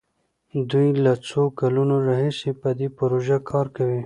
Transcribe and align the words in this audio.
دوی 0.71 0.87
له 1.05 1.13
څو 1.27 1.41
کلونو 1.59 1.95
راهيسې 2.09 2.51
په 2.61 2.69
دې 2.79 2.87
پروژه 2.97 3.37
کار 3.49 3.67
کوي. 3.75 3.99